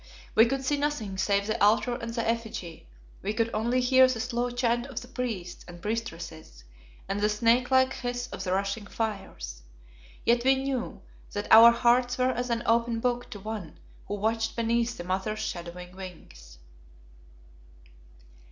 We 0.33 0.47
could 0.47 0.65
see 0.65 0.77
nothing 0.77 1.15
save 1.19 1.45
the 1.45 1.63
Altar 1.63 1.93
and 1.93 2.11
the 2.11 2.27
Effigy, 2.27 2.87
we 3.21 3.35
could 3.35 3.51
only 3.53 3.79
hear 3.79 4.07
the 4.07 4.19
slow 4.19 4.49
chant 4.49 4.87
of 4.87 4.99
the 4.99 5.07
priests 5.07 5.63
and 5.67 5.79
priestesses 5.79 6.63
and 7.07 7.21
the 7.21 7.29
snake 7.29 7.69
like 7.69 7.93
hiss 7.93 8.25
of 8.29 8.43
the 8.43 8.51
rushing 8.51 8.87
fires. 8.87 9.61
Yet 10.25 10.43
we 10.43 10.55
knew 10.55 11.03
that 11.33 11.47
our 11.53 11.69
hearts 11.69 12.17
were 12.17 12.31
as 12.31 12.49
an 12.49 12.63
open 12.65 12.99
book 12.99 13.29
to 13.29 13.39
One 13.39 13.77
who 14.07 14.15
watched 14.15 14.55
beneath 14.55 14.97
the 14.97 15.03
Mother's 15.03 15.37
shadowing 15.37 15.95
wings. 15.95 16.57